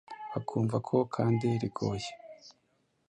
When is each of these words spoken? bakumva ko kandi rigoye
bakumva 0.31 0.75
ko 0.87 0.95
kandi 1.15 1.47
rigoye 1.61 2.09